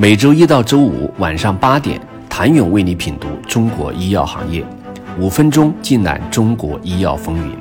[0.00, 2.00] 每周一到周五晚上八点，
[2.30, 4.64] 谭勇为你品读中国医药行业，
[5.18, 7.56] 五分钟尽览中国医药风云。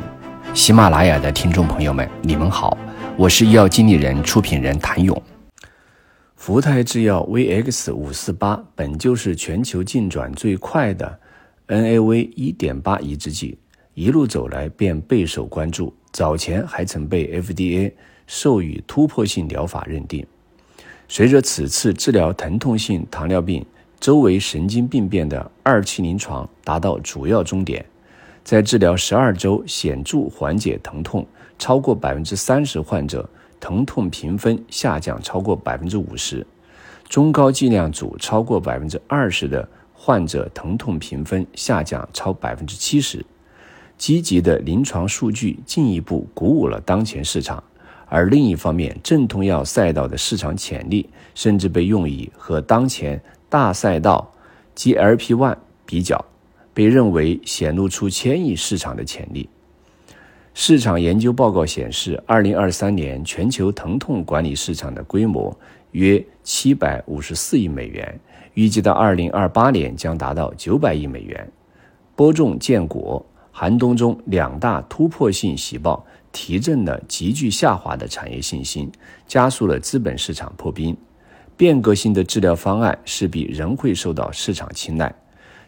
[0.54, 2.78] 喜马拉雅的听众朋友们，你们好，
[3.18, 5.20] 我是医药经理人、出品人谭勇。
[6.36, 11.20] 福泰制药 VX 五四八本就是全球进展最快的
[11.68, 13.58] NAV 一点八抑制剂，
[13.96, 17.92] 一路走来便备受关注，早前还曾被 FDA
[18.28, 20.24] 授予突破性疗法认定。
[21.10, 23.66] 随着此次治疗疼痛性糖尿病
[24.00, 27.84] 周围神经病变的二期临床达到主要终点，
[28.44, 31.26] 在治疗十二周显著缓解疼痛，
[31.58, 33.28] 超过百分之三十患者
[33.60, 36.46] 疼痛评分下降超过百分之五十，
[37.08, 43.26] 中高剂量组超过百分之二十的患者疼痛评分下降超百分之七十，
[43.98, 47.64] 积极的临床数据进一步鼓舞了当前市场。
[48.10, 54.32] 而另一方面，镇痛药赛道的市场潜力甚至被用以和当前大赛道
[54.76, 56.24] GLP-1 比较，
[56.74, 59.50] 被认为显露出千亿市场的潜力。
[60.54, 65.56] 市场研究报告显示，二零二三年全球疼痛管理市场的规模
[65.92, 68.20] 约七百五十四亿美元，
[68.54, 71.52] 预计到二零二八年将达到九百亿美元。
[72.16, 76.06] 播种建国，寒冬中两大突破性喜报。
[76.40, 78.92] 提振了急剧下滑的产业信心，
[79.28, 80.96] 加速了资本市场破冰。
[81.58, 85.12] 变革性的治疗方案势必仍会受到市场青睐。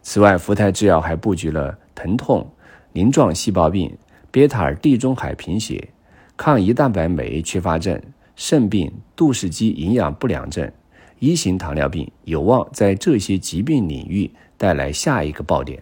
[0.03, 2.47] 此外，福泰制药还布局了疼痛、
[2.93, 3.91] 鳞状细胞病、
[4.29, 5.89] 贝塔地中海贫血、
[6.37, 7.99] 抗胰蛋白酶缺乏症、
[8.35, 10.71] 肾病、杜氏肌营养不良症、
[11.17, 15.81] 一型糖尿病，有望在这些疾病领域带来下一个爆点。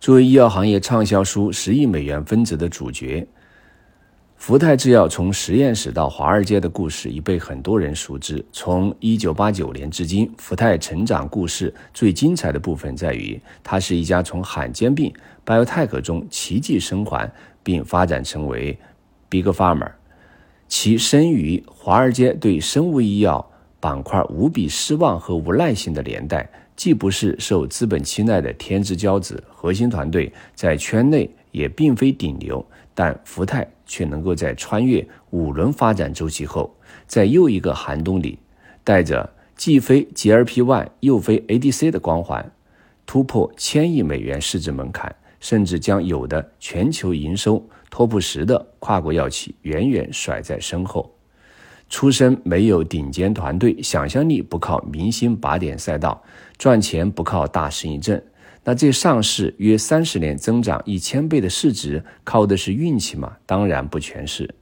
[0.00, 3.26] 作为医药行业畅销书十亿美元分子的主角，
[4.36, 8.44] 福泰制药从实验室到华尔街的故事已被很多人熟知。
[8.52, 15.12] 从一九八九年至今，福泰成长故事最精彩的部分在于，它是一家从罕见病
[15.44, 17.28] biotech 中奇迹生还，
[17.64, 18.78] 并发展成为
[19.28, 19.90] big Farmer，。
[20.68, 23.44] 其生于华尔街对生物医药
[23.80, 26.48] 板块无比失望和无耐性的年代。
[26.78, 36.72] 既不是受资本青睐的天之骄子，核心团队在圈内也并非顶流，但福泰却能够在穿越五轮发展周期后，
[37.04, 38.38] 在又一个寒冬里，
[38.84, 42.48] 带着既非 GLP-1 又非 ADC 的光环，
[43.04, 51.12] 突破千亿美元市值门槛，甚至将有的全球营收 TOP 十的跨国药企远远甩在身后。
[51.88, 56.22] 出身没有顶尖团队，想象力不靠明星靶点赛道，
[56.58, 58.20] 赚钱不靠大生意挣，
[58.64, 63.32] 那这上市约三十年增长一千倍的市值，靠的是运气吗？
[63.46, 64.54] 当然不全是。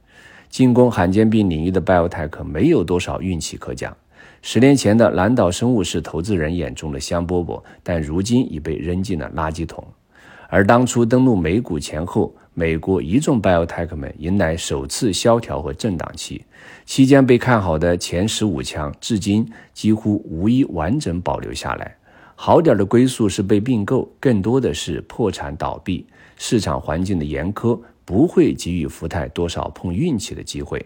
[0.49, 3.95] 进攻罕见病领域的 biotech 没有多少运气可讲。
[4.41, 9.85] 十年前的蓝岛生物是投资人眼中的香饽饽，但如今已被扔进了垃圾桶。
[10.47, 16.43] 而当初登陆美股前后，美国一众 biotech 们迎来首次萧条和震荡期，
[16.85, 21.95] 期间被看好的前十五强，至今几乎无一完整保留下来。
[22.33, 26.03] 好点的归宿是被并购，更多的是破产倒闭。
[26.35, 30.83] 市场环境的严苛不会给予福泰多少碰运气的机会。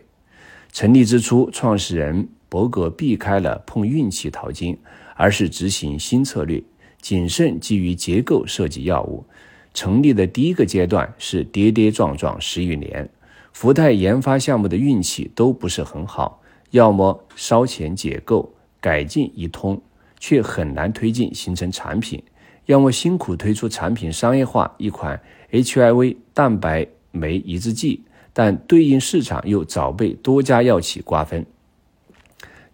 [0.74, 4.78] 成立之初，创始人伯格避开了碰运气淘金，
[5.16, 6.62] 而是执行新策略，
[7.00, 9.26] 谨慎基于结构设计药物。
[9.74, 13.10] 成立的第一个阶段是跌跌撞撞十余年，
[13.54, 19.82] 福泰研发项目的运气都不是很好，要么烧钱解构改进一通，
[20.20, 22.20] 却很难推进形成产品；
[22.66, 25.22] 要么辛苦推出产品商业化一款
[25.52, 28.04] HIV 蛋白酶抑制剂，
[28.34, 31.44] 但对应市场又早被多家药企瓜分；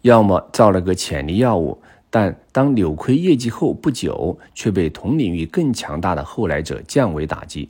[0.01, 1.81] 要么造了个潜力药物。
[2.17, 7.69] 但当扭亏业绩后不久，却被同领域更强大的后来者降维打击。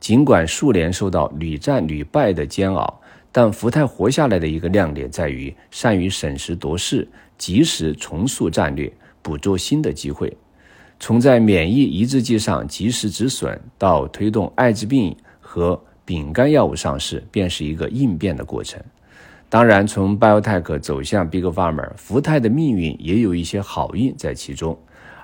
[0.00, 8.90] 尽管数年受到屡战屡败的煎熬，但福泰活下来的一个亮点在于善于审时度势，及时重塑战略，
[9.20, 10.34] 捕捉新的机会。
[10.98, 18.82] 从在免疫抑制剂上及时止损，到推动艾滋病和丙肝药物上市，便是一个应变的过程。
[19.52, 24.74] 当然，从 biotech 走向 big Farmer，福泰的命运也有一些好运在其中。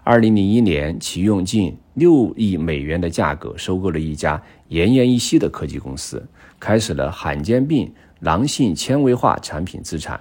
[0.05, 4.37] 二零零一年，其用近六亿美元的价格收购了一家
[4.69, 6.23] 奄奄一息的科技公司，
[6.61, 7.91] 开始了罕见病
[8.21, 10.21] 囊性纤维化产品资产。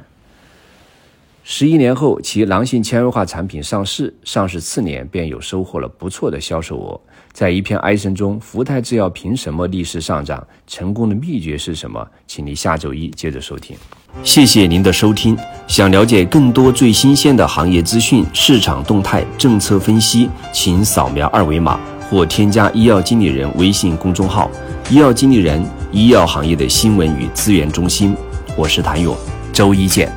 [1.49, 6.99] 十一年后，其狼性纤维化产品上市，上市次年便有收获了不错的销售额。
[7.31, 10.45] 在一片哀声中，福泰制药凭什么逆势上涨？
[10.67, 12.05] 成功的秘诀是什么？
[12.27, 13.77] 请您下周一接着收听。
[14.23, 15.37] 谢谢您的收听。
[15.67, 21.79] 想了解更多最新鲜的行业资讯、市场动态、政策分析，请扫描二维码
[22.09, 24.51] 或添加医药经理人微信公众号
[24.91, 28.13] “医药经理人”——医药行业的新闻与资源中心。
[28.57, 29.15] 我是谭勇，
[29.53, 30.11] 周一见。